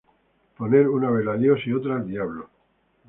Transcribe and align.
Poner 0.61 0.79
una 0.93 1.11
vela 1.11 1.31
a 1.33 1.37
Dios 1.37 1.59
y 1.67 1.73
otra 1.73 1.95
al 1.97 2.07
Diablo 2.07 2.49